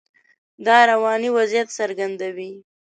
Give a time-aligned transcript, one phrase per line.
[0.65, 2.51] دا رواني وضعیت څرګندوي.